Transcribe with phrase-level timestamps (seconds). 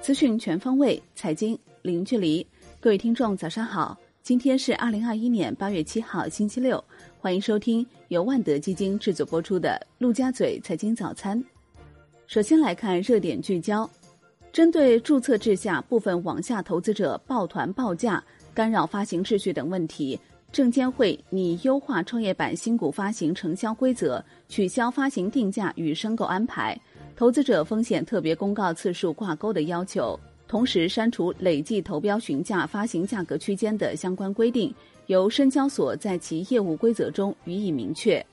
[0.00, 2.46] 资讯全方位，财经零距离。
[2.80, 3.98] 各位听众，早上好！
[4.22, 6.82] 今天是二零二一年八月七号，星期六。
[7.20, 11.38] 欢迎收听由万德基金制作播出的《陆家嘴财经早餐》。
[12.26, 13.88] 首先来看热点聚焦，
[14.52, 18.22] 针对注册制下部分网下投资者抱团报价、
[18.54, 20.18] 干扰发行秩序等问题，
[20.50, 26.78] 证监会拟优化创业板新股发行承销规则，取消发行定价与申购安排。
[27.14, 34.74] 投资者风险特别公告次数挂钩的要求，同时删除累计投标询价发行价格区间的相关规定，
[35.06, 38.24] 由深交所在其业务规则中予以明确。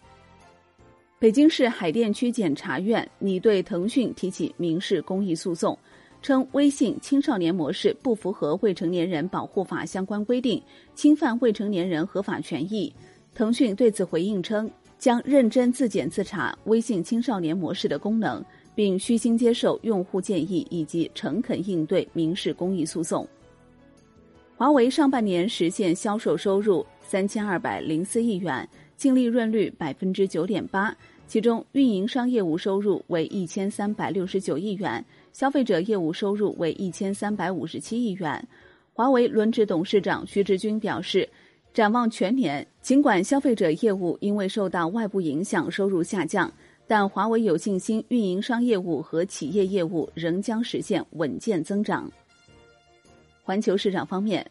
[1.17, 5.77] 北京市海淀区检察院拟对腾讯提起民事公益诉讼，
[6.25, 10.59] 称微信青少年模式不符合未成年人保护法相关规定，
[10.95, 12.91] 侵犯未成年人合法权益。
[13.35, 18.43] 腾讯对此回应称，将认真自检自查微信青少年模式的功能。
[18.73, 23.25] 并虚心接受用户建议，以及诚恳应对民事公益诉讼。
[24.57, 30.93] 华为上半年实现销售收入三千二百零四亿元，净利润率百分之九点八，
[31.27, 35.05] 其中运营商业务收入为一千三百六十九亿元，
[35.35, 38.47] 消费者业务收入为一千三百五十七亿元。
[38.93, 41.27] 华为轮值董事长徐直军表示，
[41.73, 46.49] 展望全年，尽管消费者业务因为受到外部影响收入下降。
[46.87, 52.09] 但华为有信心，运营商业务和企业业务仍将实现稳健增长。
[53.43, 54.49] 环球市场方面，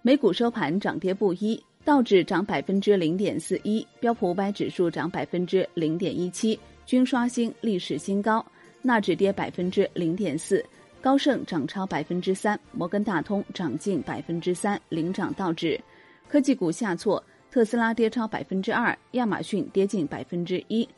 [0.00, 8.40] 美股收盘涨跌不一，道指涨百分之零点四一，标普五百指数涨百分之零点一七，均刷新历史新高；
[8.82, 10.64] 纳指跌百分之零点四，
[11.00, 15.80] 高盛涨超百分之三，摩根大通涨近百分之三，领涨道指。
[16.28, 20.88] 科技股下挫，特斯拉跌超百分之二，亚马逊跌近百分之一。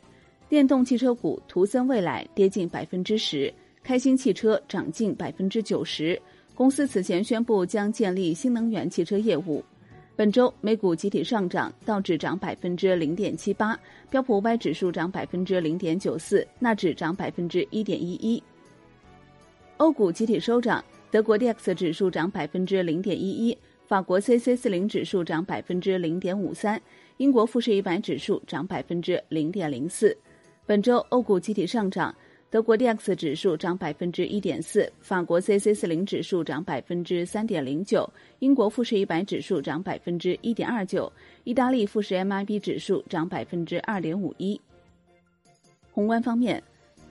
[0.47, 6.21] 电动汽车股，图森未来跌近百分之十，开心汽车涨近百分之九十。
[6.55, 9.63] 公司此前宣布将建立新能源汽车业务。
[10.15, 13.75] 本周美股集体上涨，道指涨百分之零点七八，
[14.11, 18.41] 标普五百指数涨百分之零点九四，纳指涨百分之一点一一。
[19.77, 23.57] 欧股集体收涨，德国 D X 指数涨百分之零点一一，
[23.87, 26.79] 法国 C C 四零指数涨百分之零点五三，
[27.17, 30.15] 英国富时一百指数涨百分之零点零四。
[30.67, 32.15] 本周欧股集体上涨，
[32.53, 41.11] 德国 D X 指数涨百分之一点四，法国 C C 四零指数涨百分之三点零九，英国富时一百指数涨百分之一点二九，
[41.45, 44.61] 意大利富时 M I B 指数涨百分之二点五一。
[45.91, 46.61] 宏观方面，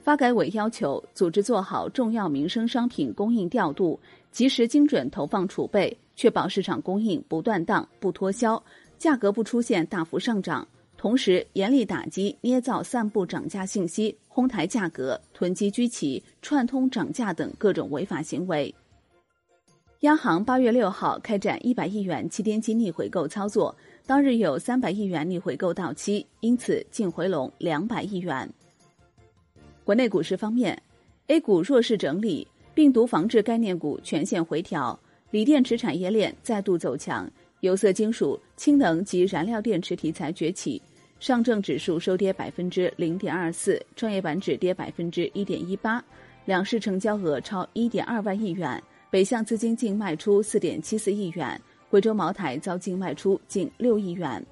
[0.01, 3.99] 发改委要求组织做好重要民生商品供应调度，
[4.31, 8.63] 及时精准投放储备，确保市场供应不断档、不脱销，
[8.97, 10.65] 价格不出现大幅上涨。
[11.03, 18.73] 同时，严厉打击捏造、散布涨价信息、哄抬价格、囤积居奇、串通涨价等各种违法行为。
[20.03, 23.75] 央行八月六号开展一百亿元七天期逆回购操作，
[24.07, 28.49] 当日有三百亿元逆回购到期，因此净回笼两百亿元。
[29.83, 30.81] 国内股市方面
[31.27, 34.97] ，A 股弱势整理，病毒防治概念股全线回调，
[35.33, 40.81] 锂电池产业链再度走强，有色金属、氢能及燃料电池题材崛起。
[41.23, 46.05] 上证指数收跌百分之零点二四，创业板指跌百分之一点一八，
[46.45, 54.45] 两市成交额超一点二万亿元，北向资金净卖出四点七四亿元，贵州茅台遭净卖出近六亿元。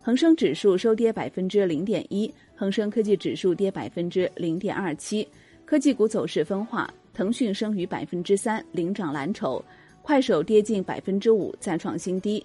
[0.00, 5.28] 恒生指数收跌百分之零点一，恒生科技指数跌百分之零点二七，
[5.66, 9.62] 科技股走势分化，腾讯升逾百分之三，领涨蓝筹，
[10.00, 12.42] 快手跌近百分之五，再创新低，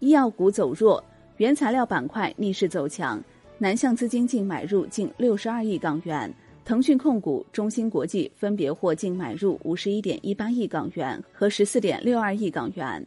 [0.00, 1.02] 医药股走弱。
[1.42, 3.20] 原材料板块逆势走强，
[3.58, 6.32] 南向资金净买入近六十二亿港元，
[6.64, 13.04] 腾讯控股、中芯国际分别获净买入五十一点一八亿港元和十四点六二亿港元。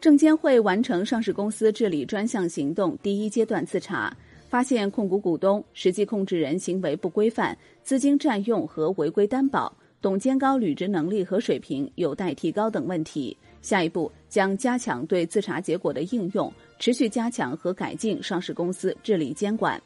[0.00, 4.16] 证监会完成上市公司治理专项行动第一阶段自查，
[4.48, 13.36] 发现控股股东、实际控制人行为不规范、资金占用和违规担保，董监高履职能力和水平有待提高等问题。
[13.62, 16.52] 下一步将加强对自查结果的应用。
[16.78, 19.78] 持续加强和改进上市公司治理监管。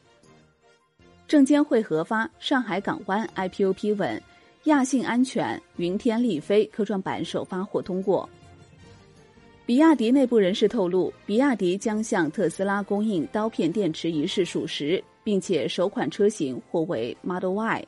[1.27, 4.23] 证监会核发上海港湾 IPO 批文，
[4.65, 8.29] 亚信安全、云天力飞科创板首发获通过。
[9.67, 17.85] 比亚迪内部人士透露，比亚迪将向特斯拉供应刀片电池一事属实，并且首款车型或为 Model Y。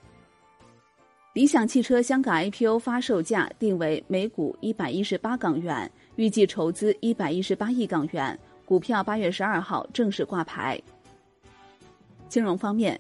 [1.37, 8.39] 理想汽车香港 IPO 发售价定为每股一百一十八港元，预计筹资一百一十八亿港元。
[8.65, 10.81] 股票八月十二号正式挂牌。
[12.27, 12.99] 金融方面，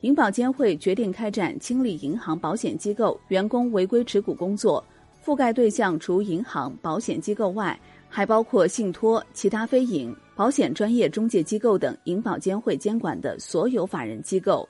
[0.00, 4.82] 银保监会决定开展清理银行、保险机构员工违规持股工作，
[5.22, 7.78] 覆盖对象除银行、保险机构外，
[8.08, 14.66] 还包括信托、其他非银、保险专业中介机构等银保监会监管的所有法人机构。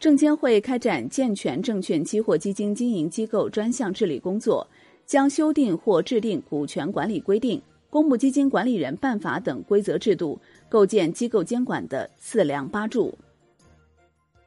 [0.00, 4.64] 证监会开展健全证券期货基金经营机构专项治理工作，
[5.04, 7.60] 将修订或制定股权管理规定、
[7.90, 13.12] 公募基金管理人办法等规则制度，构建机构监管的四梁八柱。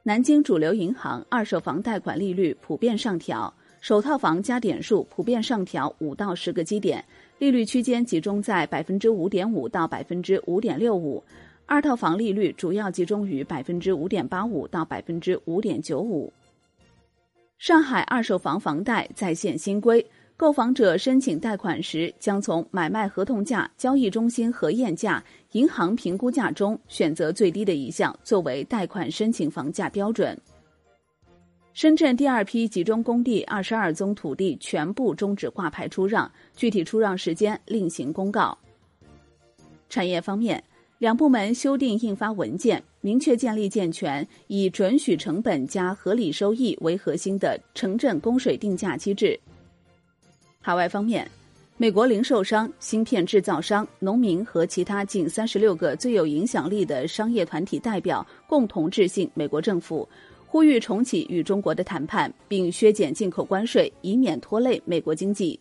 [0.02, 3.52] 南京主流银行二手房贷款利率普遍上调，
[3.82, 7.04] 首套房加点数普遍上调五到十个基点，
[7.38, 11.22] 利率区间集中在百分之五点五到百分之五点六五；
[11.72, 16.30] 二套房利率主要集中于百分之五点八五到百分之五点九五。
[17.56, 20.06] 上海二手房房贷再现新规。
[20.36, 30.38] 购房者申请贷款时，将从买卖合同价、交易中心核验价、银行评估价中选择最低的一项作为贷款申请房价标准。
[31.72, 38.58] 深圳第二批集中供地二十二宗土地全部终止挂牌出让，具体出让时间另行公告。
[39.88, 40.62] 产业方面，
[41.02, 49.36] 两部门修订印发文件，明确建立健全以准许成本加合理收益为核心的城镇供水定价机制。
[50.60, 51.28] 海外方面，
[51.76, 60.08] 美国零售商、芯片制造商、农民和其他近三十六个最有影响力的商业团体代表共同致信美国政府，
[60.46, 65.58] 呼吁重启与中国的谈判，并削减进口关税，以免拖累美国经济。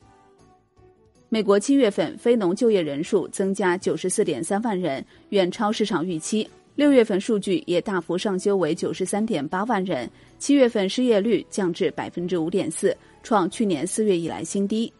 [1.34, 6.46] 美国七月份非农就业人数增加九十四点三万人，远超市场预期。
[6.76, 12.94] 六月份数据也大幅上修为九十三点八万人，七月份失业率降至百分之五点四。
[13.24, 14.92] 创去年四月以来新低。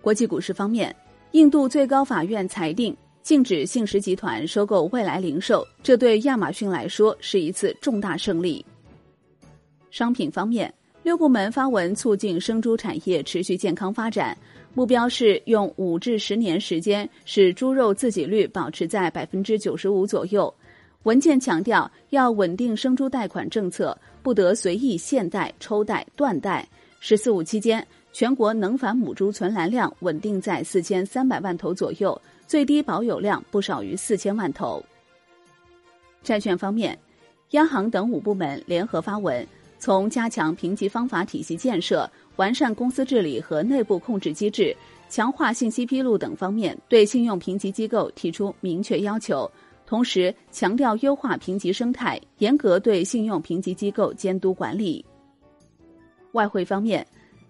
[0.00, 0.92] 国际股市方面，
[1.30, 8.66] 印度最高法院裁定禁止信实集团收购未来零售，这对亚马逊来说是一次重大胜利。
[9.92, 10.74] 商品方面，
[11.06, 14.36] 六部门发文促进生猪产业持续健康发展，
[14.74, 20.52] 目标是用五至十年时间使猪肉自给率保持在百分之九十五左右。
[21.04, 26.68] 文件强调，要稳定生猪贷款政策，不得随意限贷、抽贷、断贷。
[26.98, 34.84] “十四五”期间，全国能繁母猪存栏量稳定在四千三百万头左右，最低保有量不少于四千万头。
[36.24, 36.98] 债券方面，
[37.50, 39.46] 央行等五部门联合发文，
[39.78, 44.76] 从加强评级方法体系建设、完善公司治理和内部控制机制、
[45.08, 49.50] 强化信息披露等方面，对信用评级机构提出明确要求，
[49.86, 55.04] 同时强调优化评级生态，严格对信用评级机构监督管理。
[56.32, 57.06] 外汇方面，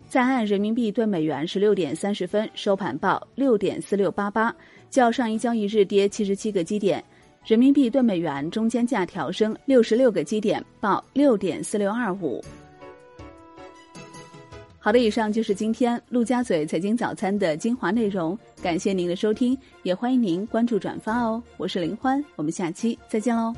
[0.07, 4.55] 在岸人民币对美元十六点三十分收盘报六点四六八八，
[4.91, 7.03] 较上一交易日跌七十七个基点。
[7.47, 12.45] 人民币兑美元中间价调升六十六个基点，报六点四六二五。
[14.81, 21.41] 好的，以上就是今天陆家嘴财经早餐的精华内容，感谢您的收听，也欢迎您关注转发哦。
[21.57, 23.55] 我是林欢，我们下期再见喽。